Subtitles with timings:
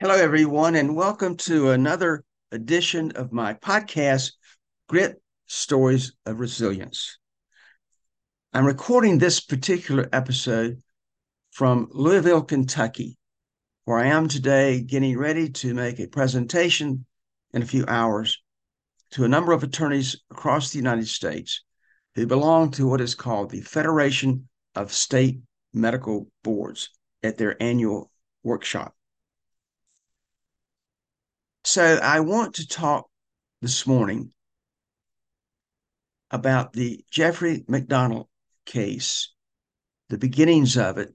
[0.00, 4.32] Hello, everyone, and welcome to another edition of my podcast,
[4.86, 7.18] Grit Stories of Resilience.
[8.52, 10.82] I'm recording this particular episode
[11.52, 13.16] from Louisville, Kentucky,
[13.86, 17.06] where I am today getting ready to make a presentation
[17.54, 18.42] in a few hours
[19.12, 21.62] to a number of attorneys across the United States
[22.14, 25.40] who belong to what is called the Federation of State
[25.72, 26.90] Medical Boards
[27.22, 28.10] at their annual
[28.48, 28.94] workshop.
[31.64, 33.08] So I want to talk
[33.60, 34.32] this morning
[36.30, 38.26] about the Jeffrey MacDonald
[38.64, 39.32] case,
[40.08, 41.14] the beginnings of it.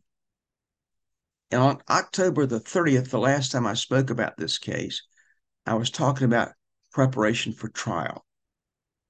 [1.51, 5.01] And on October the 30th, the last time I spoke about this case,
[5.65, 6.51] I was talking about
[6.91, 8.25] preparation for trial.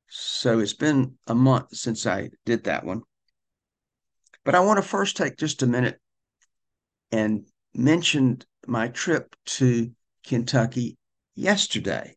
[0.07, 3.01] So it's been a month since I did that one.
[4.45, 5.99] But I want to first take just a minute
[7.11, 9.91] and mention my trip to
[10.25, 10.97] Kentucky
[11.35, 12.15] yesterday.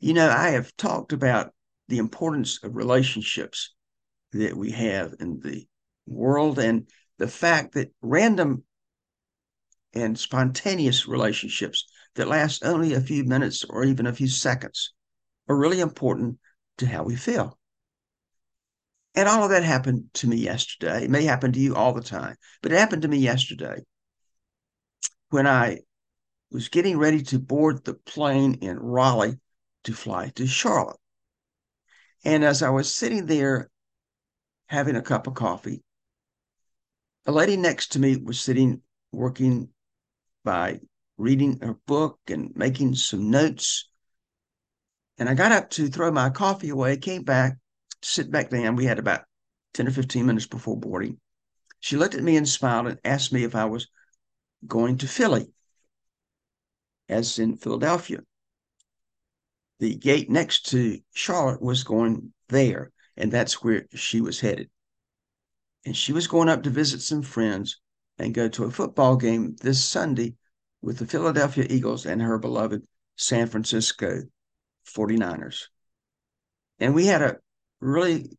[0.00, 1.52] You know, I have talked about
[1.88, 3.74] the importance of relationships
[4.32, 5.66] that we have in the
[6.06, 8.64] world and the fact that random
[9.94, 11.86] and spontaneous relationships
[12.16, 14.92] that last only a few minutes or even a few seconds
[15.48, 16.38] are really important
[16.78, 17.58] to how we feel.
[19.14, 21.04] And all of that happened to me yesterday.
[21.04, 23.82] It may happen to you all the time, but it happened to me yesterday
[25.30, 25.80] when I
[26.50, 29.38] was getting ready to board the plane in Raleigh
[29.84, 30.98] to fly to Charlotte.
[32.24, 33.70] And as I was sitting there
[34.66, 35.82] having a cup of coffee,
[37.26, 39.68] a lady next to me was sitting working
[40.44, 40.80] by
[41.18, 43.88] reading her book and making some notes.
[45.18, 47.58] And I got up to throw my coffee away, came back,
[48.02, 48.76] sit back down.
[48.76, 49.22] We had about
[49.74, 51.18] 10 or 15 minutes before boarding.
[51.80, 53.88] She looked at me and smiled and asked me if I was
[54.66, 55.52] going to Philly
[57.08, 58.20] as in Philadelphia.
[59.78, 64.70] The gate next to Charlotte was going there, and that's where she was headed.
[65.84, 67.78] And she was going up to visit some friends
[68.18, 70.34] and go to a football game this Sunday
[70.80, 72.84] with the Philadelphia Eagles and her beloved
[73.16, 74.22] San Francisco
[74.86, 75.64] 49ers.
[76.78, 77.36] And we had a
[77.80, 78.30] really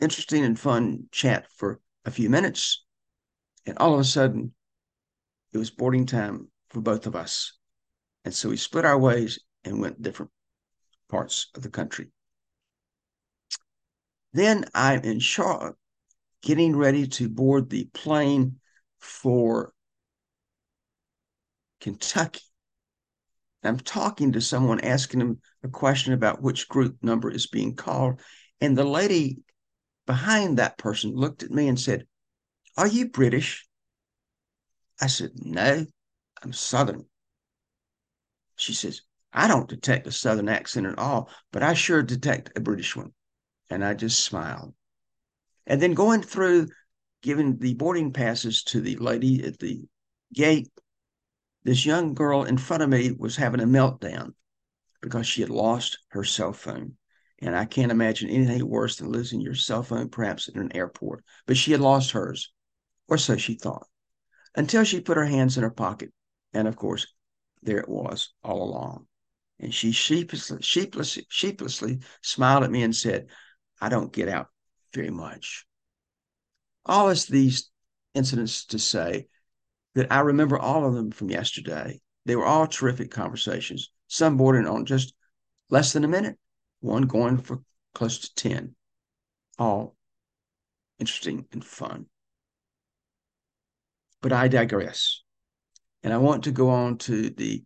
[0.00, 2.84] interesting and fun chat for a few minutes.
[3.66, 4.54] And all of a sudden,
[5.52, 7.58] it was boarding time for both of us.
[8.24, 10.30] And so we split our ways and went different
[11.08, 12.08] parts of the country.
[14.32, 15.76] Then I'm in Charlotte
[16.42, 18.60] getting ready to board the plane
[18.98, 19.72] for
[21.80, 22.40] Kentucky.
[23.62, 28.20] I'm talking to someone asking him a question about which group number is being called.
[28.60, 29.38] And the lady
[30.06, 32.06] behind that person looked at me and said,
[32.76, 33.66] Are you British?
[35.00, 35.86] I said, No,
[36.42, 37.06] I'm Southern.
[38.56, 39.02] She says,
[39.32, 43.12] I don't detect a Southern accent at all, but I sure detect a British one.
[43.70, 44.74] And I just smiled.
[45.66, 46.68] And then going through
[47.22, 49.84] giving the boarding passes to the lady at the
[50.34, 50.70] gate,
[51.62, 54.32] this young girl in front of me was having a meltdown
[55.00, 56.96] because she had lost her cell phone.
[57.42, 61.24] And I can't imagine anything worse than losing your cell phone, perhaps in an airport.
[61.46, 62.52] But she had lost hers,
[63.08, 63.86] or so she thought,
[64.54, 66.12] until she put her hands in her pocket.
[66.52, 67.06] And of course,
[67.62, 69.06] there it was all along.
[69.58, 73.26] And she sheepishly, sheepishly, sheepishly smiled at me and said,
[73.80, 74.48] I don't get out
[74.94, 75.66] very much.
[76.86, 77.70] All of these
[78.14, 79.26] incidents to say
[79.94, 82.00] that I remember all of them from yesterday.
[82.26, 85.14] They were all terrific conversations, some bordering on just
[85.68, 86.38] less than a minute,
[86.80, 87.60] one going for
[87.94, 88.74] close to 10.
[89.58, 89.96] All
[90.98, 92.06] interesting and fun.
[94.22, 95.22] But I digress.
[96.02, 97.62] And I want to go on to the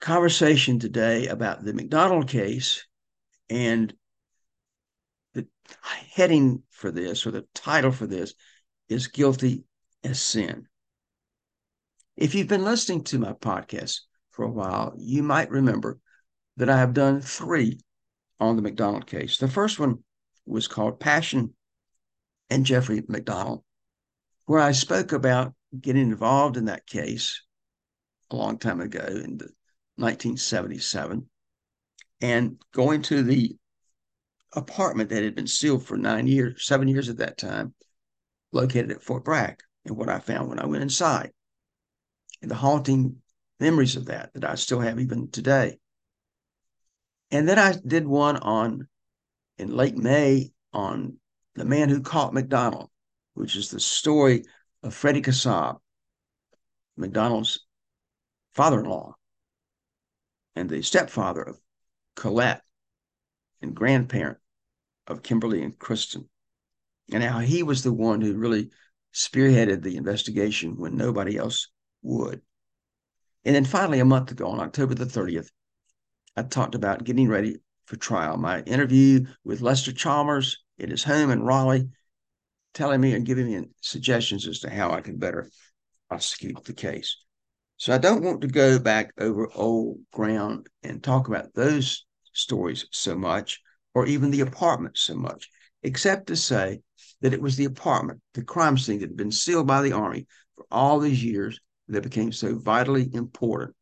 [0.00, 2.86] conversation today about the MacDonald case
[3.50, 3.92] and
[5.34, 5.46] the
[6.12, 8.34] heading for this or the title for this
[8.88, 9.64] is Guilty
[10.04, 10.66] as Sin.
[12.16, 14.00] If you've been listening to my podcast
[14.30, 15.98] for a while, you might remember
[16.56, 17.78] that I have done three
[18.40, 19.38] on the MacDonald case.
[19.38, 20.02] The first one
[20.46, 21.54] was called Passion
[22.50, 23.62] and Jeffrey MacDonald,
[24.48, 27.42] where I spoke about getting involved in that case
[28.30, 29.38] a long time ago in
[29.96, 31.28] 1977
[32.22, 33.54] and going to the
[34.54, 37.74] apartment that had been sealed for nine years, seven years at that time,
[38.50, 41.30] located at Fort Bragg, and what I found when I went inside,
[42.40, 43.16] and the haunting
[43.60, 45.78] memories of that that I still have even today.
[47.30, 48.88] And then I did one on
[49.58, 51.18] in late May on
[51.54, 52.88] the man who caught MacDonald,
[53.38, 54.42] which is the story
[54.82, 55.76] of Freddy Kassab,
[56.96, 57.64] MacDonald's
[58.52, 59.14] father in law
[60.56, 61.60] and the stepfather of
[62.16, 62.62] Colette
[63.62, 64.38] and grandparent
[65.06, 66.28] of Kimberly and Kristen,
[67.12, 68.70] and how he was the one who really
[69.14, 71.68] spearheaded the investigation when nobody else
[72.02, 72.42] would.
[73.44, 75.48] And then finally, a month ago, on October the 30th,
[76.36, 78.36] I talked about getting ready for trial.
[78.36, 81.88] My interview with Lester Chalmers at his home in Raleigh,
[82.74, 85.48] telling me and giving me suggestions as to how I could better
[86.08, 87.16] prosecute the case.
[87.76, 92.86] So I don't want to go back over old ground and talk about those stories
[92.90, 93.60] so much,
[93.94, 95.48] or even the apartment so much,
[95.82, 96.80] except to say
[97.20, 100.26] that it was the apartment, the crime scene that had been sealed by the Army
[100.56, 103.74] for all these years that became so vitally important.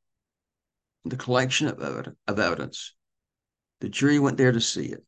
[1.04, 2.94] The collection of, of evidence.
[3.80, 5.04] The jury went there to see it.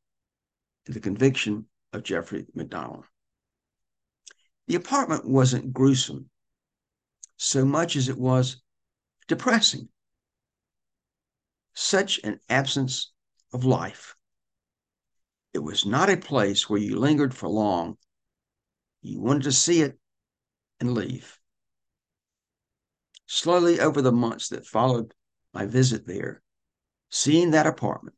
[0.87, 3.05] The conviction of Jeffrey MacDonald.
[4.69, 6.29] The apartment wasn't gruesome
[7.39, 8.61] so much as it was
[9.27, 9.89] depressing.
[11.73, 13.13] Such an absence
[13.55, 14.15] of life.
[15.55, 17.97] It was not a place where you lingered for long.
[19.01, 19.99] You wanted to see it
[20.81, 21.41] and leave.
[23.25, 25.15] Slowly over the months that followed
[25.55, 26.43] my visit there,
[27.09, 28.17] seeing that apartment,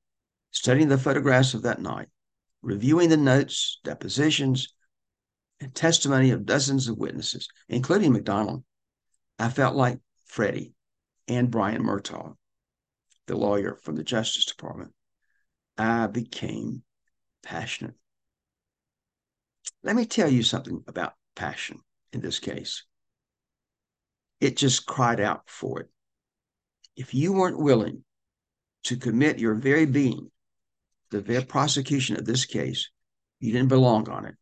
[0.50, 2.08] studying the photographs of that night,
[2.60, 4.74] reviewing the notes, depositions,
[5.60, 8.64] and testimony of dozens of witnesses, including MacDonald,
[9.38, 10.72] I felt like Freddy
[11.28, 12.36] and Brian Murtaugh,
[13.26, 14.92] the lawyer from the Justice Department.
[15.76, 16.82] I became
[17.42, 17.94] passionate.
[19.82, 21.80] Let me tell you something about passion
[22.12, 22.84] in this case.
[24.40, 25.88] It just cried out for it.
[26.96, 28.04] If you weren't willing
[28.84, 30.30] to commit your very being
[31.10, 32.90] to the prosecution of this case,
[33.38, 34.34] you didn't belong on it.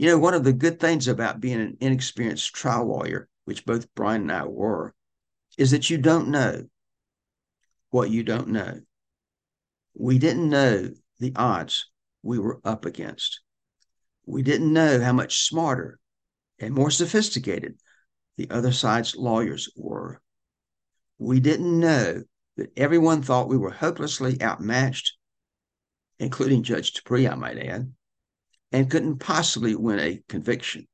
[0.00, 3.94] You know, one of the good things about being an inexperienced trial lawyer, which both
[3.94, 4.94] Brian and I were,
[5.58, 6.64] is that you don't know
[7.90, 8.80] what you don't know.
[9.92, 11.90] We didn't know the odds
[12.22, 13.42] we were up against.
[14.24, 15.98] We didn't know how much smarter
[16.58, 17.78] and more sophisticated
[18.38, 20.22] the other side's lawyers were.
[21.18, 22.22] We didn't know
[22.56, 25.12] that everyone thought we were hopelessly outmatched,
[26.18, 27.92] including Judge Dupree, I might add,
[28.72, 30.86] and couldn't possibly win a conviction.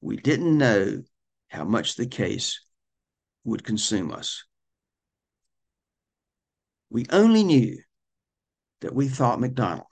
[0.00, 1.02] We didn't know
[1.48, 2.60] how much the case
[3.44, 4.44] would consume us.
[6.90, 7.78] We only knew
[8.80, 9.86] that we thought MacDonald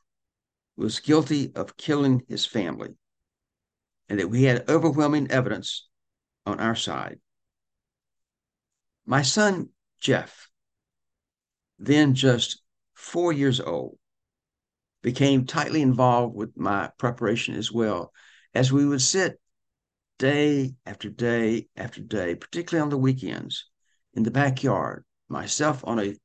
[0.76, 2.96] was guilty of killing his family
[4.08, 5.88] and that we had overwhelming evidence
[6.44, 7.18] on our side.
[9.04, 10.48] My son, Jeff,
[11.78, 12.62] then just
[12.94, 13.98] four years old,
[15.06, 18.12] became tightly involved with my preparation as well,
[18.54, 19.40] as we would sit
[20.18, 23.70] day after day after day, particularly on the weekends,
[24.14, 26.16] in the backyard, myself on a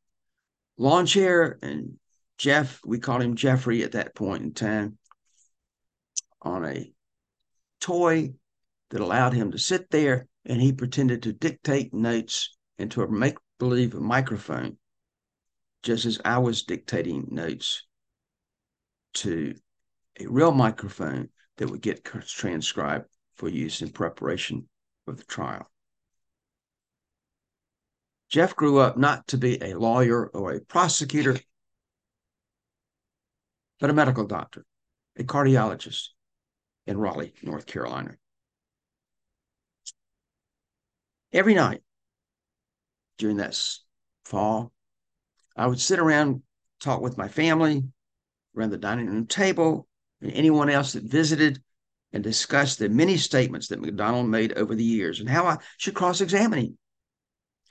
[0.79, 1.99] lawn chair and
[2.39, 4.97] Jeff, we called him Jeffrey at that point in time,
[6.41, 6.91] on a
[7.81, 8.33] toy
[8.89, 13.37] that allowed him to sit there and he pretended to dictate notes into a make
[13.59, 14.77] believe microphone,
[15.83, 17.83] just as I was dictating notes
[19.13, 19.55] to
[20.19, 23.05] a real microphone that would get transcribed
[23.35, 24.67] for use in preparation
[25.05, 25.69] for the trial.
[28.29, 31.37] Jeff grew up not to be a lawyer or a prosecutor,
[33.79, 34.65] but a medical doctor,
[35.17, 36.09] a cardiologist
[36.87, 38.15] in Raleigh, North Carolina.
[41.33, 41.81] Every night
[43.17, 43.59] during that
[44.23, 44.71] fall,
[45.55, 46.41] I would sit around,
[46.79, 47.83] talk with my family
[48.55, 49.87] around the dining room table,
[50.21, 51.61] and anyone else that visited,
[52.13, 55.93] and discussed the many statements that MacDonald made over the years and how I should
[55.93, 56.77] cross examine him.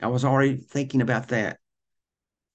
[0.00, 1.58] I was already thinking about that.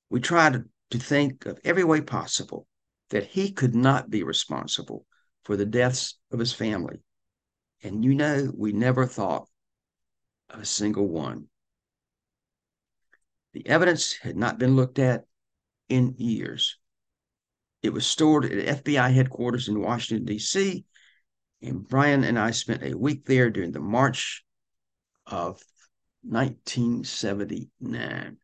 [0.10, 2.68] We tried to think of every way possible
[3.10, 5.06] that he could not be responsible
[5.44, 6.98] for the deaths of his family.
[7.84, 9.48] And you know, we never thought
[10.50, 11.46] of a single one.
[13.54, 15.26] The evidence had not been looked at
[15.88, 16.78] in years.
[17.86, 20.84] It was stored at FBI headquarters in Washington, D.C.,
[21.62, 24.44] and Brian and I spent a week there during the March
[25.28, 25.62] of
[26.24, 28.38] 1979,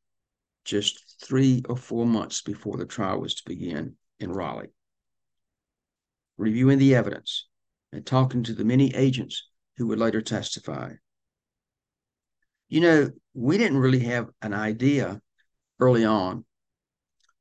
[0.63, 4.75] just three or four months before the trial was to begin in Raleigh.
[6.37, 7.47] Reviewing the evidence
[7.91, 10.93] and talking to the many agents who would later testify.
[12.69, 15.19] You know, we didn't really have an idea
[15.79, 16.45] early on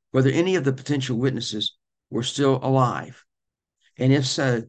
[0.09, 1.77] whether any of the potential witnesses
[2.11, 3.25] were still alive,
[3.97, 4.63] and if so,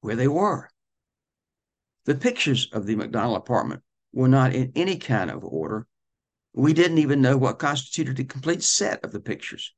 [0.00, 0.68] where they were.
[2.06, 3.82] The pictures of the MacDonald apartment
[4.12, 5.86] were not in any kind of order.
[6.54, 9.74] We didn't even know what constituted a complete set of the pictures.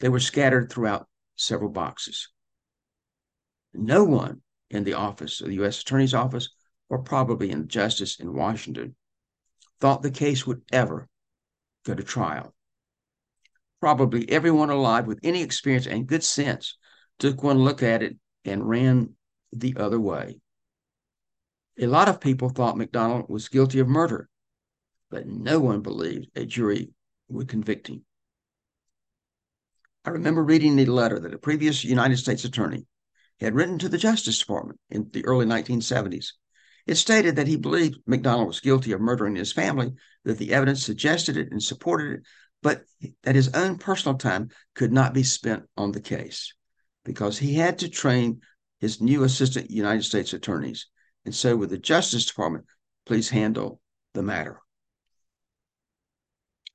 [0.00, 2.28] They were scattered throughout several boxes.
[3.72, 5.80] No one in the office of the U.S.
[5.80, 6.50] Attorney's Office,
[6.88, 8.96] or probably in justice in Washington,
[9.80, 11.08] thought the case would ever
[11.84, 12.54] go to trial.
[13.80, 16.76] Probably everyone alive with any experience and good sense
[17.18, 19.14] took one look at it and ran
[19.52, 20.40] the other way.
[21.78, 24.28] A lot of people thought MacDonald was guilty of murder,
[25.10, 26.92] but no one believed a jury
[27.28, 28.04] would convict him.
[30.04, 32.86] I remember reading the letter that a previous United States attorney
[33.38, 36.32] had written to the Justice Department in the early 1970s.
[36.86, 39.92] It stated that he believed MacDonald was guilty of murdering his family,
[40.24, 42.26] that the evidence suggested it and supported it,
[42.62, 42.84] but
[43.22, 46.54] that his own personal time could not be spent on the case
[47.04, 48.40] because he had to train
[48.80, 50.86] his new assistant United States attorneys.
[51.24, 52.64] And so, would the Justice Department,
[53.06, 53.80] please handle
[54.14, 54.60] the matter.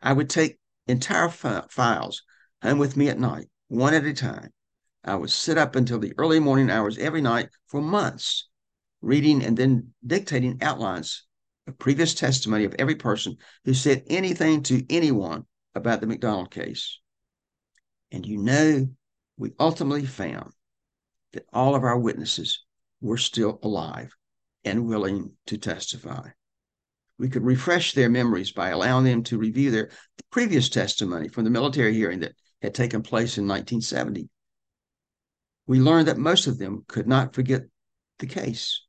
[0.02, 2.24] I would take entire files
[2.62, 4.52] home with me at night, one at a time.
[5.04, 8.48] I would sit up until the early morning hours every night for months,
[9.02, 11.26] reading and then dictating outlines
[11.68, 17.00] of previous testimony of every person who said anything to anyone about the MacDonald case.
[18.12, 18.88] And you know,
[19.38, 20.52] we ultimately found
[21.34, 22.64] that all of our witnesses
[23.02, 24.16] were still alive
[24.64, 26.30] and willing to testify.
[27.18, 29.92] We could refresh their memories by allowing them to review their
[30.32, 34.30] previous testimony from the military hearing that had taken place in 1970.
[35.68, 37.62] We learned that most of them could not forget
[38.20, 38.82] the case.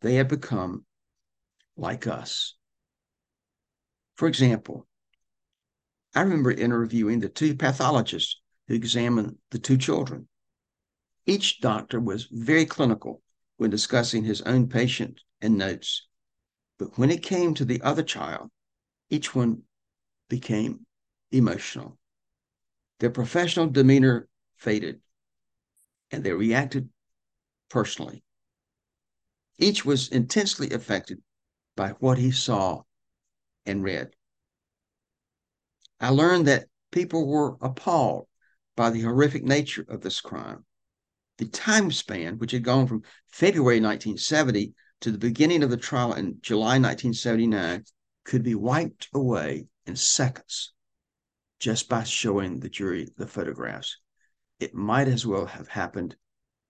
[0.00, 0.84] They had become
[1.76, 2.54] like us.
[4.16, 4.86] For example,
[6.14, 10.28] I remember interviewing the two pathologists who examined the two children.
[11.24, 13.22] Each doctor was very clinical
[13.56, 16.06] when discussing his own patient and notes.
[16.78, 18.50] But when it came to the other child,
[19.08, 19.62] each one
[20.28, 20.86] became
[21.30, 21.98] emotional.
[22.98, 25.00] Their professional demeanor faded,
[26.10, 26.88] and they reacted
[27.68, 28.22] personally.
[29.58, 31.22] Each was intensely affected
[31.76, 32.82] by what he saw
[33.64, 34.14] and read.
[36.02, 38.26] I learned that people were appalled
[38.76, 40.64] by the horrific nature of this crime
[41.38, 46.12] the time span, which had gone from February 1970 to the beginning of the trial
[46.12, 47.84] in July 1979,
[48.24, 50.72] could be wiped away in seconds
[51.58, 53.98] just by showing the jury the photographs.
[54.60, 56.16] It might as well have happened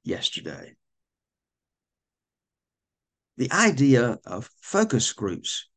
[0.04, 0.74] yesterday.
[3.36, 5.68] The idea of focus groups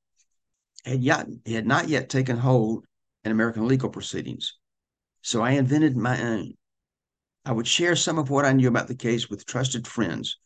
[0.86, 2.86] had, yet, had not yet taken hold
[3.26, 4.54] in American legal proceedings,
[5.22, 6.54] so I invented my own.
[7.44, 10.38] I would share some of what I knew about the case with trusted friends,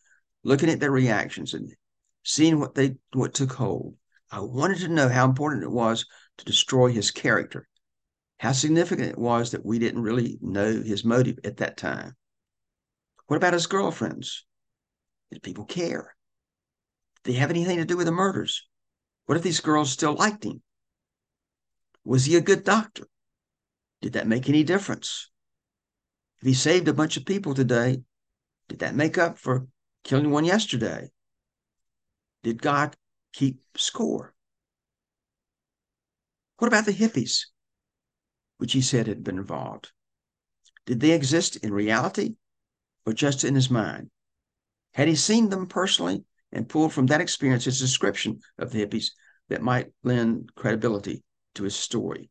[0.43, 1.71] looking at their reactions and
[2.23, 3.95] seeing what they what took hold.
[4.31, 6.05] I wanted to know how important it was
[6.37, 7.67] to destroy his character,
[8.37, 12.15] how significant it was that we didn't really know his motive at that time.
[13.27, 14.45] What about his girlfriends?
[15.31, 16.15] Did people care?
[17.23, 18.67] Did they have anything to do with the murders?
[19.25, 20.61] What if these girls still liked him?
[22.09, 23.03] Was he a good doctor?
[24.01, 25.29] Did that make any difference?
[26.39, 28.01] If he saved a bunch of people today,
[28.67, 29.67] did that make up for
[30.03, 31.11] killing one yesterday?
[32.41, 32.95] Did God
[33.31, 34.33] keep score?
[36.57, 37.45] What about the hippies,
[38.57, 39.91] which he said had been involved?
[40.87, 42.37] Did they exist in reality
[43.05, 44.09] or just in his mind?
[44.95, 49.11] Had he seen them personally and pulled from that experience his description of the hippies
[49.49, 51.21] that might lend credibility
[51.59, 52.29] to his story?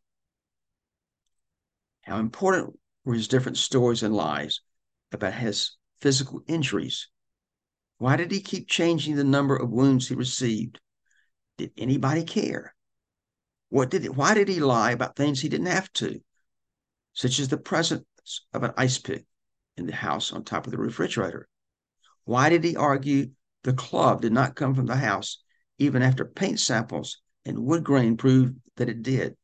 [2.02, 4.60] How important were his different stories and lies
[5.12, 7.08] about his physical injuries.
[7.98, 10.80] Why did he keep changing the number of wounds he received?
[11.56, 12.74] Did anybody care?
[13.70, 16.22] What did why did he lie about things he didn't have to,
[17.12, 18.04] such as the presence
[18.52, 19.26] of an ice pick
[19.76, 21.48] in the house on top of the refrigerator?
[22.24, 23.30] Why did he argue
[23.64, 25.42] the club did not come from the house
[25.78, 29.36] even after paint samples and wood grain proved that it did?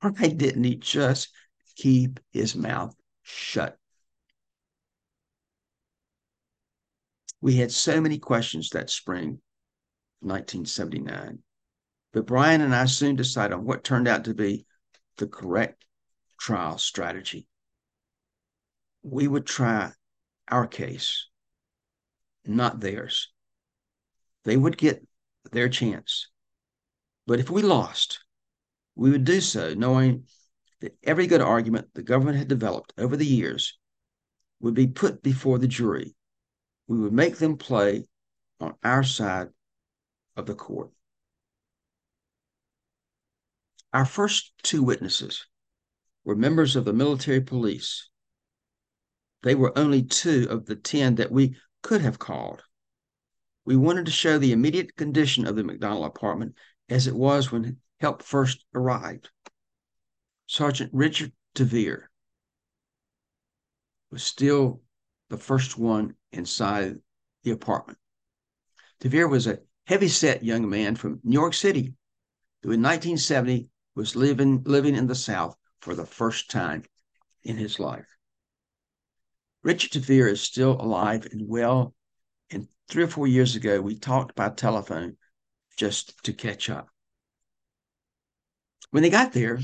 [0.00, 1.28] Why didn't he just
[1.76, 3.78] keep his mouth shut.
[7.40, 9.40] We had so many questions that spring,
[10.20, 11.38] 1979,
[12.12, 14.66] but Brian and I soon decided on what turned out to be
[15.16, 15.86] the correct
[16.38, 17.46] trial strategy.
[19.02, 19.92] We would try
[20.48, 21.28] our case,
[22.44, 23.32] not theirs.
[24.44, 25.06] They would get
[25.50, 26.28] their chance.
[27.26, 28.20] But if we lost,
[28.94, 30.26] we would do so knowing
[30.80, 33.78] that every good argument the government had developed over the years
[34.60, 36.14] would be put before the jury.
[36.86, 38.06] We would make them play
[38.60, 39.48] on our side
[40.36, 40.90] of the court.
[43.92, 45.46] Our first two witnesses
[46.24, 48.08] were members of the military police.
[49.42, 52.62] They were only two of the 10 that we could have called.
[53.64, 56.54] We wanted to show the immediate condition of the MacDonald apartment
[56.90, 59.30] as it was when help first arrived.
[60.46, 62.10] Sergeant Richard Tevere
[64.10, 64.82] was still
[65.28, 66.96] the first one inside
[67.44, 67.98] the apartment.
[69.00, 71.94] Tevere was a heavy-set young man from New York City
[72.62, 76.82] who in 1970 was living, living in the South for the first time
[77.44, 78.06] in his life.
[79.62, 81.94] Richard Tevere is still alive and well,
[82.50, 85.16] and three or four years ago, we talked by telephone
[85.80, 86.90] just to catch up.
[88.90, 89.60] When they got there,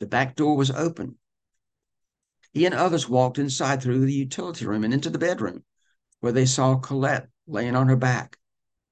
[0.00, 1.16] the back door was open.
[2.52, 5.64] He and others walked inside through the utility room and into the bedroom,
[6.20, 8.36] where they saw Colette laying on her back,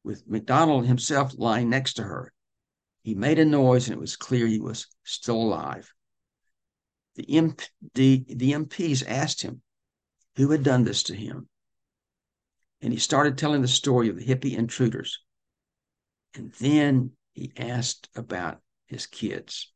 [0.02, 2.32] with MacDonald himself lying next to her.
[3.02, 5.92] He made a noise, and it was clear he was still alive.
[7.16, 9.60] The, MP, the, the MPs asked him
[10.36, 11.46] who had done this to him.
[12.80, 15.23] And he started telling the story of the hippie intruders.
[16.34, 19.72] And then he asked about his kids.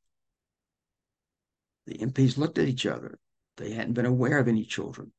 [1.86, 3.18] The MPs looked at each other.
[3.56, 5.12] They hadn't been aware of any children.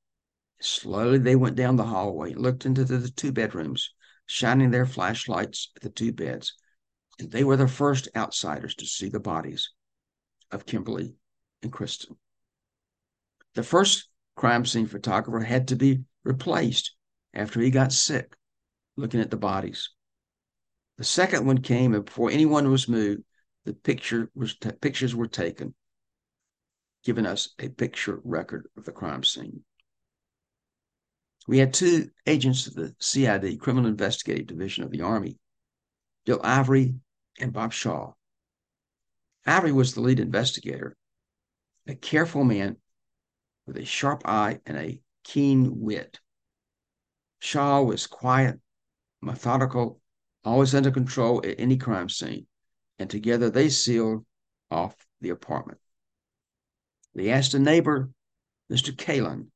[0.62, 3.94] Slowly, they went down the hallway looked into the two bedrooms,
[4.26, 6.54] shining their flashlights at the two beds.
[7.20, 9.72] And they were the first outsiders to see the bodies
[10.52, 11.16] of Kimberly
[11.64, 12.18] and Kristen.
[13.56, 16.96] The first crime scene photographer had to be replaced
[17.34, 18.36] after he got sick
[18.96, 19.90] looking at the bodies.
[21.00, 23.24] The second one came, and before anyone was moved,
[23.64, 25.74] the picture was t- pictures were taken,
[27.06, 29.64] giving us a picture record of the crime scene.
[31.48, 35.38] We had two agents of the CID, Criminal Investigative Division of the Army,
[36.26, 36.96] Bill Ivory
[37.40, 38.12] and Bob Shaw.
[39.46, 40.98] Ivory was the lead investigator,
[41.88, 42.76] a careful man
[43.66, 46.20] with a sharp eye and a keen wit.
[47.40, 48.60] Shaw was quiet,
[49.22, 50.02] methodical,
[50.44, 52.48] always under control at any crime scene,
[52.98, 54.26] and together they sealed
[54.72, 55.80] off the apartment.
[57.14, 58.10] They asked a neighbor,
[58.72, 58.96] Mr.
[58.96, 59.48] Kalen,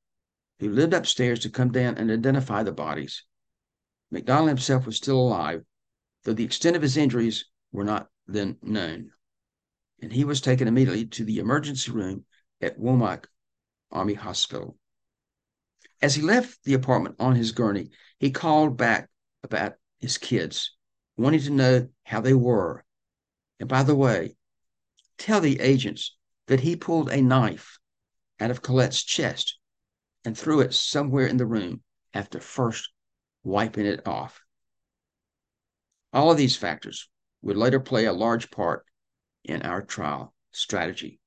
[0.59, 3.23] who lived upstairs, to come down and identify the bodies.
[4.11, 5.63] MacDonald himself was still alive,
[6.23, 9.11] though the extent of his injuries were not then known.
[10.01, 12.25] And he was taken immediately to the emergency room
[12.61, 13.25] at Womack
[13.91, 14.77] Army Hospital.
[16.01, 19.09] As he left the apartment on his gurney, he called back
[19.43, 20.75] about his kids,
[21.15, 22.83] wanting to know how they were.
[23.61, 24.35] And by the way,
[25.17, 27.79] tell the agents that he pulled a knife
[28.37, 29.57] out of Colette's chest
[30.25, 31.81] and threw it somewhere in the room
[32.13, 32.89] after first
[33.45, 34.43] wiping it off.
[36.11, 37.09] All of these factors
[37.41, 38.85] would later play a large part
[39.45, 41.21] in our trial strategy.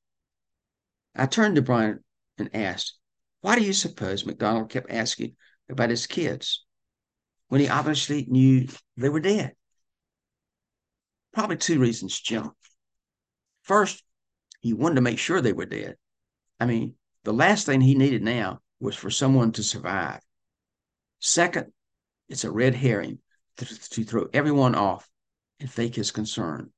[1.15, 2.05] I turned to Brian
[2.37, 2.99] and asked,
[3.41, 5.37] why do you suppose MacDonald kept asking
[5.71, 6.66] about his kids
[7.49, 9.55] when he obviously knew they were dead?
[11.33, 12.51] Probably two reasons, Jim.
[13.63, 14.03] First,
[14.61, 15.97] he wanted to make sure they were dead.
[16.59, 20.21] I mean, the last thing he needed now was for someone to survive.
[21.21, 21.73] Second,
[22.29, 23.19] it's a red herring
[23.59, 25.09] to, to throw everyone off
[25.61, 26.71] and fake his concern.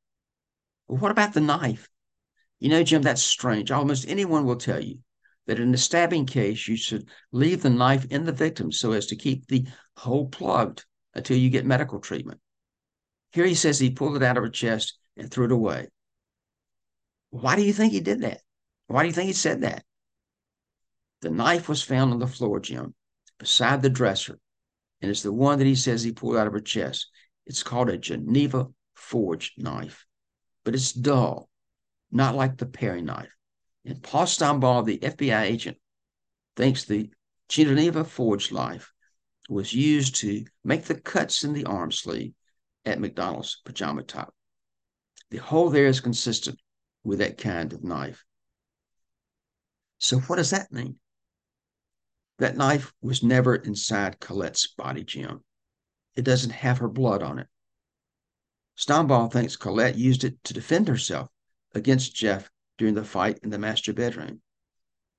[0.86, 1.88] Well, what about the knife?
[2.60, 3.70] You know, Jim, that's strange.
[3.70, 4.98] Almost anyone will tell you
[5.48, 9.06] that in a stabbing case, you should leave the knife in the victim so as
[9.06, 10.84] to keep the hole plugged
[11.14, 12.38] until you get medical treatment.
[13.32, 15.88] Here he says he pulled it out of her chest and threw it away.
[17.30, 18.42] Why do you think he did that?
[18.88, 19.84] Why do you think he said that?
[21.22, 22.94] The knife was found on the floor, Jim,
[23.38, 24.38] beside the dresser,
[25.00, 27.10] and it's the one that he says he pulled out of her chest.
[27.46, 30.04] It's called a Geneva forged knife,
[30.64, 31.48] but it's dull,
[32.12, 33.34] not like the paring knife.
[33.84, 35.78] And Paul Stombaugh, the FBI agent,
[36.56, 37.10] thinks the
[37.48, 38.92] Geneva forged knife
[39.48, 42.34] was used to make the cuts in the arm sleeve
[42.84, 44.34] at MacDonald's pajama top.
[45.30, 46.58] The hole there is consistent
[47.04, 48.24] with that kind of knife.
[49.98, 50.98] So, what does that mean?
[52.38, 55.42] That knife was never inside Colette's body, Jim.
[56.14, 57.48] It doesn't have her blood on it.
[58.76, 61.28] Stombaugh thinks Colette used it to defend herself
[61.74, 64.40] against Jeff during the fight in the master bedroom.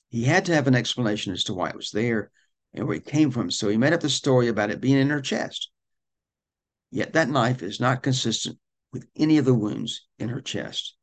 [0.09, 2.31] He had to have an explanation as to why it was there
[2.73, 5.09] and where it came from, so he made up the story about it being in
[5.09, 5.69] her chest.
[6.89, 8.57] Yet that knife is not consistent
[8.91, 10.95] with any of the wounds in her chest.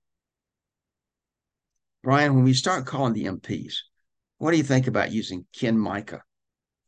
[2.03, 3.75] Brian, when we start calling the MPs,
[4.39, 6.23] what do you think about using Ken Mica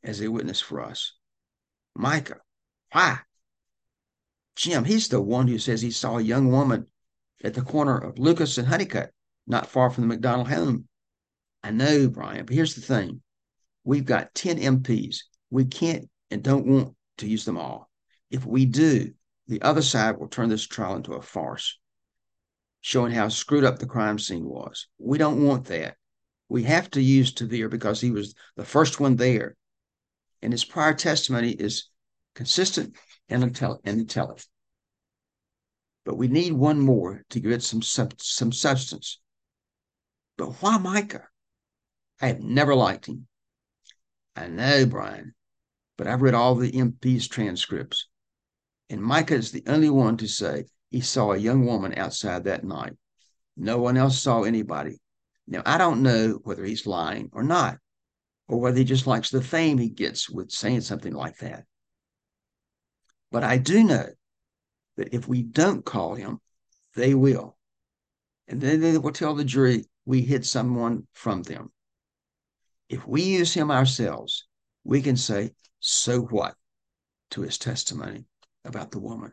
[0.02, 1.14] as a witness for us?
[1.96, 2.36] Mica,
[2.92, 3.20] why?
[4.56, 6.86] Jim, he's the one who says he saw a young woman
[7.44, 9.12] at the corner of Lucas and Honeycutt,
[9.48, 10.86] not far from the McDonald home.
[11.62, 13.22] I know, Brian, but here's the thing.
[13.82, 15.20] We've got 10 MPs.
[15.50, 17.90] We can't and don't want to use them all.
[18.30, 19.12] If we do,
[19.46, 21.78] the other side will turn this trial into a farce,
[22.82, 24.86] showing how screwed up the crime scene was.
[24.98, 25.96] We don't want that.
[26.50, 29.56] We have to use Tevere because he was the first one there,
[30.42, 31.88] and his prior testimony is
[32.34, 32.94] consistent
[33.28, 34.46] and intelligent.
[36.04, 39.18] But we need one more to give it some some substance.
[40.38, 41.28] But why Mica?
[42.22, 43.26] I have never liked him.
[44.34, 45.34] I know, Brian,
[45.98, 48.08] but I've read all the MP's transcripts.
[48.88, 52.64] And Mica is the only one to say he saw a young woman outside that
[52.64, 52.94] night.
[53.56, 54.98] No one else saw anybody.
[55.48, 57.78] Now, I don't know whether he's lying or not,
[58.46, 61.64] or whether he just likes the fame he gets with saying something like that.
[63.32, 64.06] But I do know
[64.96, 66.40] that if we don't call him,
[66.94, 67.58] they will.
[68.46, 71.70] And then they will tell the jury we hid someone from them.
[72.88, 74.46] If we use him ourselves,
[74.82, 76.54] we can say, so what
[77.32, 78.24] to his testimony
[78.64, 79.32] about the woman.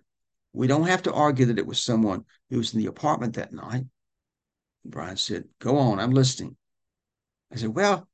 [0.52, 3.54] We don't have to argue that it was someone who was in the apartment that
[3.54, 3.86] night.
[4.84, 6.58] Brian said, Go on, I'm listening.
[7.54, 8.06] I said, Well,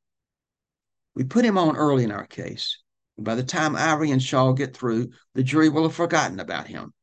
[1.16, 2.78] we put him on early in our case.
[3.18, 6.94] By the time Ivory and Shaw get through, the jury will have forgotten about him.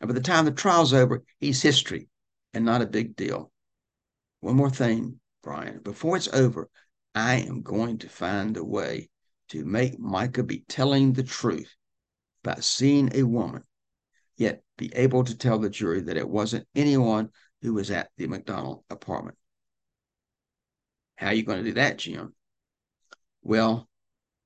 [0.00, 2.08] And by the time the trial's over, he's history
[2.52, 3.52] and not a big deal.
[4.40, 5.80] One more thing, Brian.
[5.80, 6.70] Before it's over,
[7.14, 9.10] I am going to find a way
[9.48, 11.74] to make Mica be telling the truth
[12.44, 13.64] about seeing a woman,
[14.36, 17.30] yet be able to tell the jury that it wasn't anyone
[17.62, 19.36] who was at the MacDonald apartment.
[21.16, 22.34] How are you going to do that, Jim?
[23.42, 23.88] Well,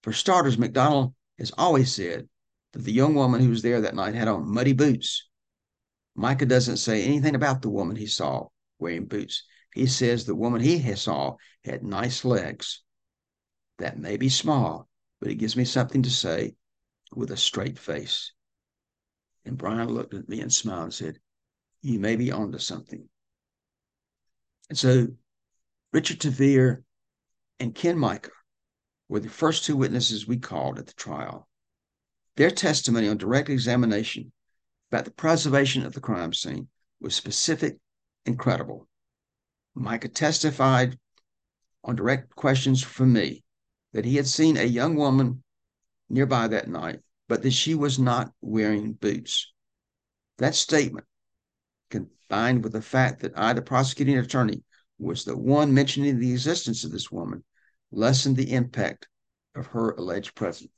[0.02, 2.28] for starters, MacDonald has always said
[2.72, 5.28] that the young woman who was there that night had on muddy boots.
[6.14, 8.46] Mica doesn't say anything about the woman he saw
[8.78, 9.44] wearing boots.
[9.72, 12.82] He says the woman he saw had nice legs.
[13.78, 14.88] That may be small,
[15.20, 16.54] but it gives me something to say
[17.14, 18.32] with a straight face.
[19.44, 21.20] And Brian looked at me and smiled and said,
[21.80, 23.08] You may be onto something.
[24.68, 25.08] And so
[25.92, 26.84] Richard Tevere
[27.58, 28.30] and Ken Mica
[29.08, 31.48] were the first two witnesses we called at the trial.
[32.36, 34.32] Their testimony on direct examination
[34.90, 36.68] about the preservation of the crime scene
[37.00, 37.78] was specific
[38.26, 38.88] and credible.
[39.74, 40.98] Mica testified
[41.84, 43.42] on direct questions from me
[43.92, 45.42] that he had seen a young woman
[46.08, 49.52] nearby that night, but that she was not wearing boots.
[50.38, 51.06] That statement,
[51.90, 54.62] combined with the fact that I, the prosecuting attorney,
[54.98, 57.44] was the one mentioning the existence of this woman,
[57.90, 59.08] lessened the impact
[59.54, 60.70] of her alleged presence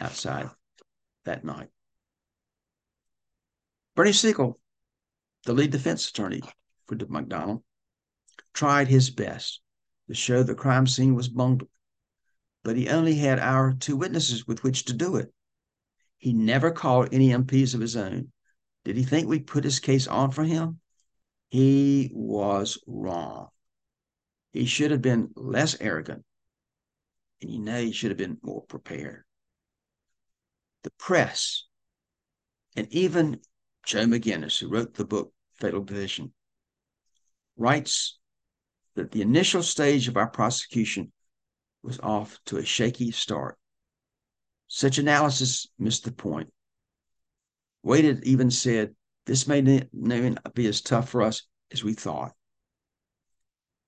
[0.00, 0.48] outside
[1.24, 1.68] that night.
[3.94, 4.54] Bernie Segal,
[5.44, 6.42] the lead defense attorney
[6.86, 7.62] for MacDonald,
[8.58, 9.60] tried his best
[10.08, 11.70] to show the crime scene was bungled,
[12.64, 15.32] but he only had our two witnesses with which to do it.
[16.16, 18.32] He never called any MPs of his own.
[18.84, 20.80] Did he think we put his case on for him?
[21.50, 23.46] He was wrong.
[24.50, 26.24] He should have been less arrogant,
[27.40, 29.22] and you know he should have been more prepared.
[30.82, 31.64] The press,
[32.74, 33.40] and even
[33.84, 36.32] Joe McGinniss, who wrote the book Fatal Vision,
[37.56, 38.18] writes
[38.98, 41.12] that the initial stage of our prosecution
[41.84, 43.56] was off to a shaky start.
[44.66, 46.52] Such analysis missed the point.
[47.84, 49.60] Wade even said, This may
[49.92, 52.32] not be as tough for us as we thought.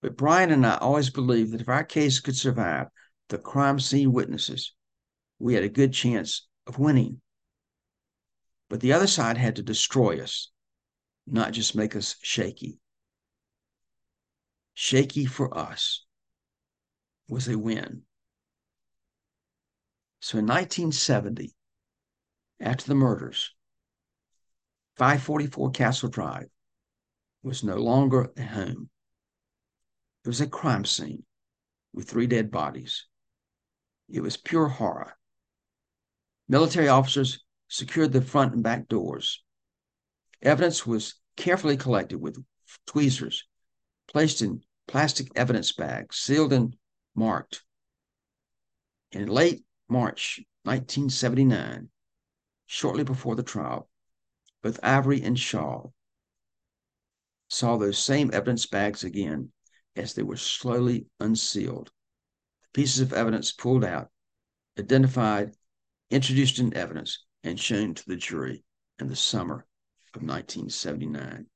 [0.01, 2.87] But Brian and I always believed that if our case could survive
[3.31, 4.73] the crime scene witnesses,
[5.41, 7.21] we had a good chance of winning.
[8.69, 10.53] But the other side had to destroy us,
[11.27, 12.80] not just make us shaky
[14.83, 16.07] shaky for us
[17.29, 18.01] was a win.
[20.21, 21.55] So in 1970,
[22.61, 23.55] after the murders,
[24.97, 26.49] 544 Castle Drive
[27.43, 28.89] was no longer a home.
[30.25, 31.25] It was a crime scene
[31.93, 33.05] with three dead bodies.
[34.09, 35.13] It was pure horror.
[36.49, 39.43] Military officers secured the front and back doors.
[40.41, 42.43] Evidence was carefully collected with
[42.87, 43.45] tweezers
[44.11, 46.75] placed in plastic evidence bags, sealed and
[47.15, 47.63] marked.
[49.13, 51.89] In late March 1979,
[52.67, 53.89] shortly before the trial,
[54.65, 55.91] both Ivory and Shaw
[57.49, 59.53] saw those same evidence bags again
[59.95, 61.93] as they were slowly unsealed.
[62.63, 64.11] The pieces of evidence pulled out,
[64.77, 65.55] identified,
[66.11, 68.65] introduced in evidence, and shown to the jury
[68.99, 69.67] in the summer
[70.15, 71.47] of 1979.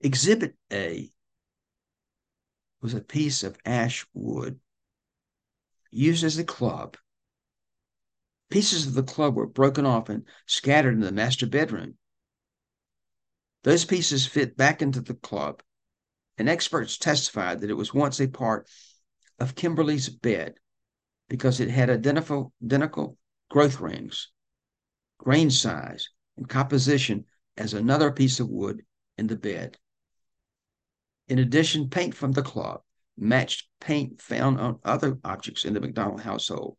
[0.00, 1.10] Exhibit A
[2.80, 4.60] was a piece of ash wood
[5.90, 6.96] used as a club.
[8.48, 11.98] Pieces of the club were broken off and scattered in the master bedroom.
[13.64, 15.62] Those pieces fit back into the club,
[16.38, 18.68] and experts testified that it was once a part
[19.40, 20.58] of Kimberly's bed
[21.28, 23.18] because it had identical, identical
[23.50, 24.30] growth rings,
[25.18, 27.24] grain size, and composition
[27.56, 28.84] as another piece of wood
[29.18, 29.76] in the bed.
[31.28, 32.80] In addition, paint from the club
[33.16, 36.76] matched paint found on other objects in the MacDonald household.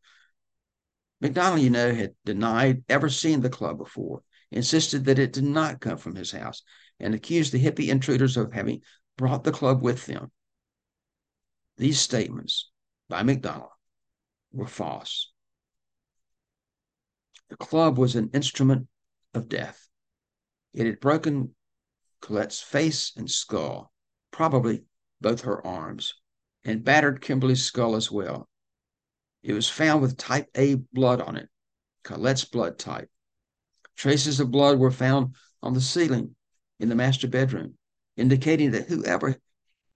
[1.22, 5.82] MacDonald, you know, had denied ever seeing the club before, insisted that it did not
[5.82, 6.64] come from his house,
[7.00, 8.82] and accused the hippie intruders of having
[9.18, 10.32] brought the club with them.
[11.78, 12.70] These statements
[13.08, 13.72] by MacDonald
[14.52, 15.32] were false.
[17.50, 18.88] The club was an instrument
[19.34, 19.88] of death.
[20.74, 21.56] It had broken
[22.22, 23.92] Colette's face and skull,
[24.40, 24.82] probably
[25.20, 26.14] both her arms,
[26.64, 28.48] and battered Kimberly's skull as well.
[29.44, 31.50] It was found with type A blood on it,
[32.06, 33.10] Colette's blood type.
[33.98, 36.38] Traces of blood were found on the ceiling
[36.80, 37.74] in the master bedroom,
[38.16, 39.36] indicating that whoever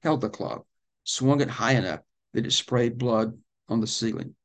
[0.02, 0.64] held the club
[1.06, 2.02] swung it high enough
[2.34, 4.36] that it sprayed blood on the ceiling.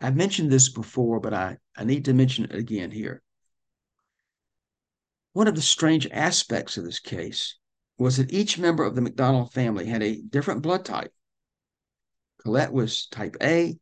[0.00, 3.22] I've mentioned this before, but I, I need to mention it again here.
[5.34, 7.58] One of the strange aspects of this case
[7.98, 11.12] was that each member of the MacDonald family had a different blood type.
[12.42, 13.78] Colette was type A,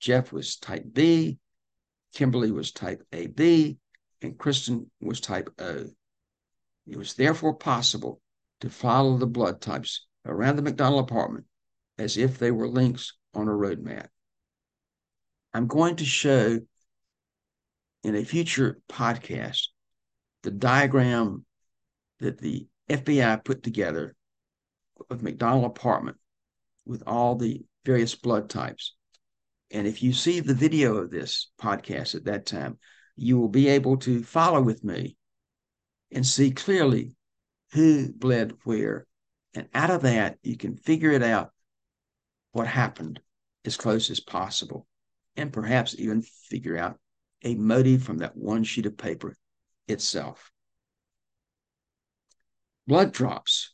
[0.00, 1.38] Jeff was type B,
[2.14, 3.78] Kimberly was type AB,
[4.20, 5.86] and Kristen was type O.
[6.86, 8.20] It was therefore possible
[8.60, 11.46] to follow the blood types around the MacDonald apartment
[11.98, 14.10] as if they were links on a road map.
[15.54, 16.58] I'm going to show
[18.04, 19.68] in a future podcast
[20.42, 21.44] the diagram
[22.18, 24.14] that the FBI put together
[25.10, 26.16] of MacDonald apartment
[26.84, 28.94] with all the various blood types.
[29.70, 32.78] And if you see the video of this podcast at that time,
[33.16, 35.16] you will be able to follow with me
[36.10, 37.14] and see clearly
[37.72, 39.06] who bled where.
[39.54, 41.52] And out of that, you can figure it out
[42.52, 43.20] what happened
[43.64, 44.86] as close as possible,
[45.36, 46.98] and perhaps even figure out
[47.44, 49.34] a motive from that one sheet of paper
[49.88, 50.50] itself.
[52.86, 53.72] Blood drops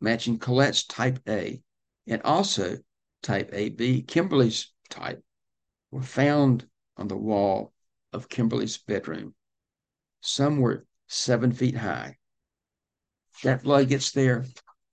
[0.00, 1.62] matching Colette's type A
[2.06, 2.78] and also
[3.22, 5.22] type AB, Kimberly's type,
[5.90, 7.72] were found on the wall
[8.12, 9.34] of Kimberly's bedroom.
[10.20, 12.18] Some were seven feet high.
[13.44, 14.44] That blood gets there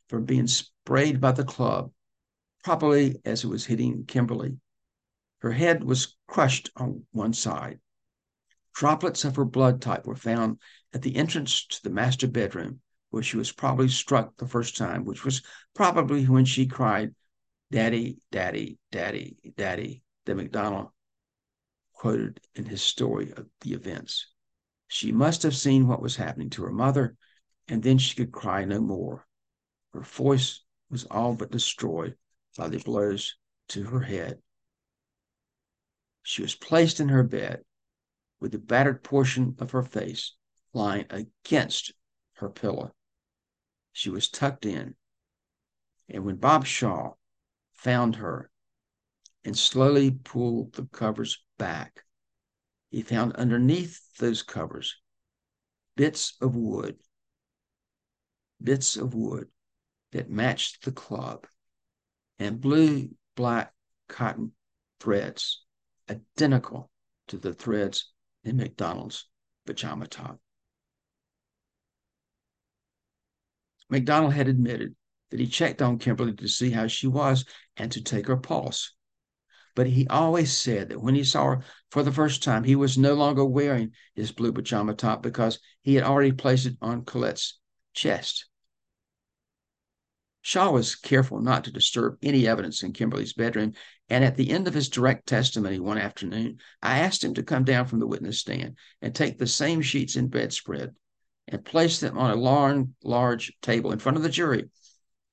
[0.07, 1.91] from being sprayed by the club,
[2.63, 4.57] probably as it was hitting Kimberly.
[5.39, 7.79] Her head was crushed on one side.
[8.73, 10.59] Droplets of her blood type were found
[10.93, 15.05] at the entrance to the master bedroom, where she was probably struck the first time,
[15.05, 15.41] which was
[15.73, 17.13] probably when she cried,
[17.71, 20.89] Daddy, Daddy, Daddy, Daddy, that MacDonald
[21.93, 24.27] quoted in his story of the events.
[24.87, 27.15] She must have seen what was happening to her mother,
[27.67, 29.27] and then she could cry no more.
[29.93, 32.15] Her voice was all but destroyed
[32.57, 33.35] by the blows
[33.69, 34.39] to her head.
[36.23, 37.61] She was placed in her bed
[38.39, 40.35] with the battered portion of her face
[40.73, 41.93] lying against
[42.33, 42.93] her pillow.
[43.91, 44.95] She was tucked in.
[46.07, 47.13] And when Bob Shaw
[47.73, 48.51] found her
[49.43, 52.03] and slowly pulled the covers back,
[52.89, 54.99] he found underneath those covers
[55.95, 56.97] bits of wood,
[58.61, 59.49] bits of wood
[60.11, 61.45] that matched the club,
[62.39, 63.73] and blue black
[64.07, 64.53] cotton
[64.99, 65.63] threads
[66.09, 66.89] identical
[67.27, 68.11] to the threads
[68.43, 69.27] in MacDonald's
[69.65, 70.39] pajama top.
[73.89, 74.95] MacDonald had admitted
[75.29, 77.45] that he checked on Kimberly to see how she was
[77.77, 78.93] and to take her pulse.
[79.75, 82.97] But he always said that when he saw her for the first time, he was
[82.97, 87.59] no longer wearing his blue pajama top because he had already placed it on Colette's
[87.93, 88.45] chest.
[90.41, 93.73] Shaw was careful not to disturb any evidence in Kimberly's bedroom,
[94.09, 97.63] and at the end of his direct testimony one afternoon, I asked him to come
[97.63, 100.95] down from the witness stand and take the same sheets and bedspread
[101.49, 104.69] and placed them on a large, large table in front of the jury.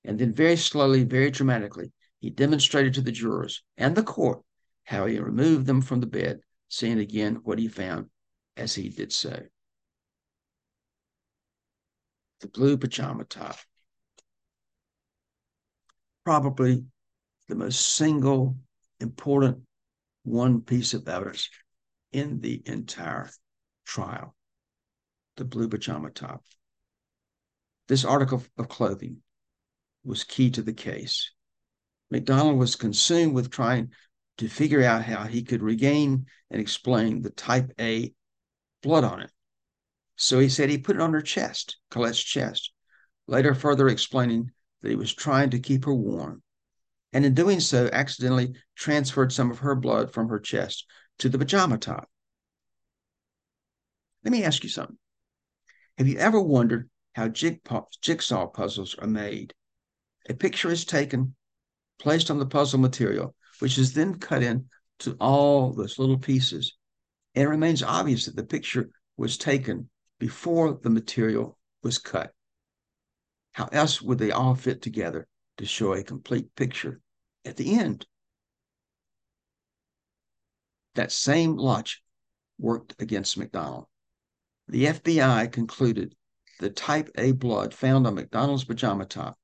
[0.04, 4.42] And then, very slowly, very dramatically, he demonstrated to the jurors and the court
[4.84, 8.06] how he removed them from the bed, saying again what he found
[8.56, 9.42] as he did so.
[12.40, 13.56] The blue pajama top.
[16.24, 16.84] Probably
[17.48, 18.56] the most single
[19.00, 19.58] important
[20.22, 21.50] one piece of evidence
[22.12, 23.30] in the entire
[23.84, 24.35] trial
[25.36, 26.44] the blue pajama top.
[27.88, 29.18] This article of clothing
[30.04, 31.30] was key to the case.
[32.10, 33.92] MacDonald was consumed with trying
[34.38, 38.12] to figure out how he could regain and explain the type A
[38.82, 39.30] blood on it.
[40.16, 42.72] So he said he put it on her chest, Colette's chest,
[43.26, 44.50] later further explaining
[44.82, 46.42] that he was trying to keep her warm,
[47.12, 50.86] and in doing so, accidentally transferred some of her blood from her chest
[51.18, 52.08] to the pajama top.
[54.24, 54.98] Let me ask you something.
[55.98, 59.54] Have you ever wondered how jigsaw puzzles are made?
[60.28, 61.34] A picture is taken,
[61.98, 66.76] placed on the puzzle material, which is then cut into all those little pieces.
[67.34, 72.32] And it remains obvious that the picture was taken before the material was cut.
[73.52, 77.00] How else would they all fit together to show a complete picture
[77.46, 78.06] at the end?
[80.94, 82.00] That same logic
[82.58, 83.86] worked against MacDonald.
[84.68, 86.16] The FBI concluded
[86.58, 89.38] the type A blood found on MacDonald's pajama top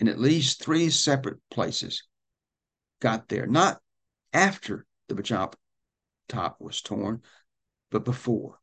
[0.00, 2.02] in at least three separate places
[3.00, 3.80] got there, not
[4.32, 5.52] after the pajama
[6.28, 7.22] top was torn,
[7.90, 8.58] but before.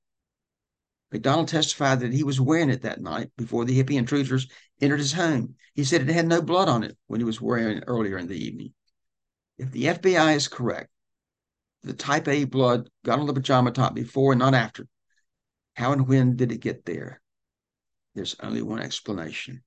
[1.12, 4.48] MacDonald testified that he was wearing it that night before the hippie intruders
[4.82, 5.56] entered his home.
[5.74, 8.28] He said it had no blood on it when he was wearing it earlier in
[8.28, 8.74] the evening.
[9.58, 10.90] If the FBI is correct,
[11.84, 14.86] the type A blood got on the pajama top before and not after.
[15.78, 17.22] How and when did it get there?
[18.16, 19.64] There's only one explanation.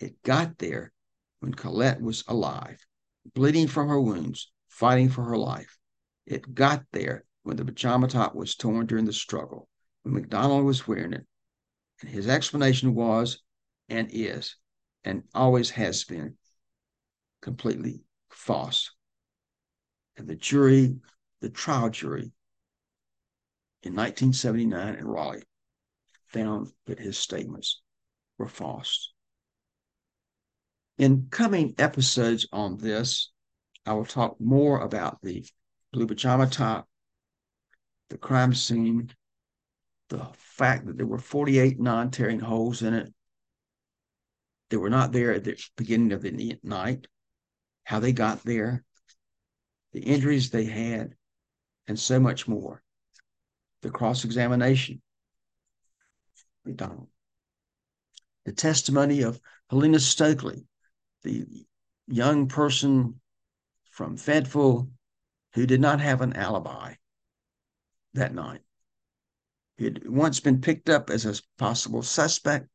[0.00, 0.92] It got there
[1.38, 2.84] when Colette was alive,
[3.32, 5.78] bleeding from her wounds, fighting for her life.
[6.26, 9.68] It got there when the pajama top was torn during the struggle
[10.02, 11.24] when MacDonald was wearing it.
[12.00, 13.38] And his explanation was
[13.88, 14.56] and is
[15.04, 16.36] and always has been
[17.40, 18.90] completely false.
[20.16, 20.96] And the jury,
[21.40, 22.32] the trial jury
[23.86, 25.44] in 1979 in Raleigh
[26.26, 27.80] found that his statements
[28.36, 29.12] were false.
[30.98, 33.30] In coming episodes on this,
[33.84, 35.46] I will talk more about the
[35.92, 36.88] blue pajama top,
[38.10, 39.12] the crime scene,
[40.08, 43.12] the fact that there were 48 non tearing holes in it.
[44.70, 47.06] They were not there at the beginning of the night,
[47.84, 48.82] how they got there,
[49.92, 51.14] the injuries they had,
[51.86, 52.82] and so much more.
[53.82, 55.02] The cross examination,
[56.64, 57.08] MacDonald.
[58.44, 60.64] The testimony of Helena Stoeckley,
[61.22, 61.46] the
[62.06, 63.20] young person
[63.90, 64.90] from Fayetteville
[65.54, 66.94] who did not have an alibi
[68.12, 68.60] that night.
[69.78, 72.68] He had once been picked up as a possible suspect.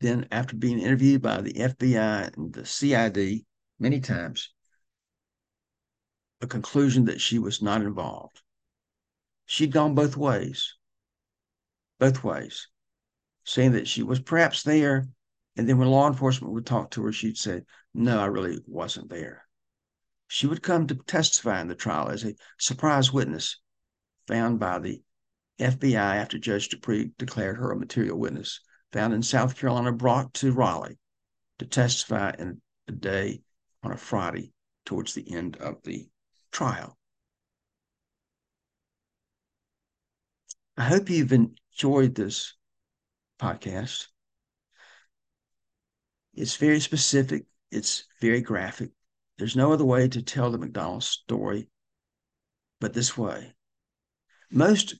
[0.00, 3.44] Then, after being interviewed by the FBI and the CID
[3.78, 4.52] many times,
[6.40, 8.41] a conclusion that she was not involved.
[9.46, 10.76] She'd gone both ways,
[11.98, 12.68] both ways,
[13.44, 15.08] saying that she was perhaps there.
[15.56, 19.10] And then when law enforcement would talk to her, she'd say, No, I really wasn't
[19.10, 19.46] there.
[20.26, 23.60] She would come to testify in the trial as a surprise witness
[24.26, 25.02] found by the
[25.58, 28.60] FBI after Judge Dupree declared her a material witness,
[28.92, 30.98] found in South Carolina, brought to Raleigh
[31.58, 33.42] to testify in a day
[33.82, 34.52] on a Friday
[34.84, 36.08] towards the end of the
[36.50, 36.96] trial.
[40.76, 42.54] I hope you've enjoyed this
[43.38, 44.06] podcast.
[46.34, 48.90] It's very specific, it's very graphic.
[49.36, 51.68] There's no other way to tell the MacDonald story
[52.80, 53.54] but this way.
[54.50, 54.96] Most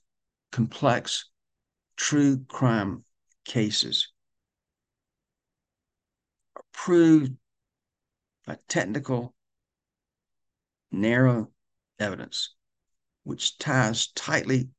[0.51, 1.29] complex
[1.97, 3.03] true crime
[3.45, 4.09] cases
[6.55, 7.33] are proved
[8.45, 9.33] by technical,
[10.91, 11.51] narrow
[11.99, 12.53] evidence,
[13.23, 14.69] which ties tightly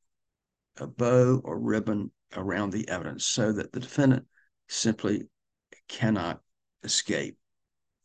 [0.77, 4.27] a bow or ribbon around the evidence so that the defendant
[4.69, 5.29] simply
[5.89, 6.41] cannot
[6.83, 7.37] escape,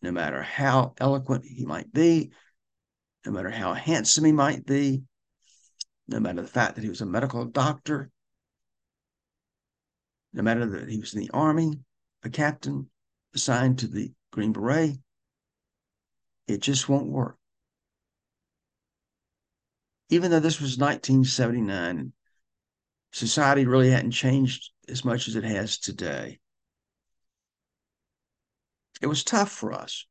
[0.02, 2.32] no matter how eloquent he might be,
[3.26, 5.04] no matter how handsome he might be,
[6.08, 8.10] no matter the fact that he was a medical doctor,
[10.34, 11.72] no matter that he was in the Army,
[12.24, 12.90] a captain
[13.34, 14.98] assigned to the Green Beret,
[16.48, 17.38] it just won't work.
[20.10, 22.12] Even though this was 1979,
[23.12, 26.40] society really hadn't changed as much as it has today.
[29.02, 30.06] It was tough for us.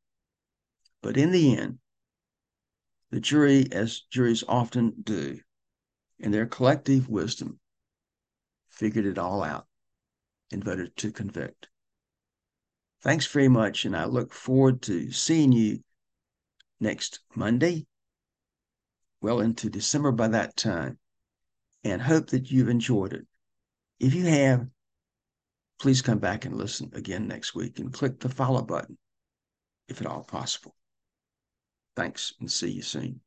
[1.03, 1.78] But in the end,
[3.11, 5.40] the jury, as juries often do,
[6.18, 7.61] in their collective wisdom,
[8.68, 9.66] figured it all out
[10.53, 11.68] and voted to convict.
[13.03, 15.82] Thanks very much, and I look forward to seeing you
[16.80, 17.86] next Monday,
[19.20, 20.99] well into December by that time,
[21.85, 23.26] and hope that you've enjoyed it.
[24.01, 24.66] If you have,
[25.81, 28.99] please come back and listen again next week and click the follow button
[29.89, 30.74] if at all possible.
[31.97, 33.20] Thanks and see you soon.